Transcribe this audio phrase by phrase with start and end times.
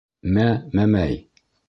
[0.37, 0.45] —Мә
[0.79, 1.21] мәмәй.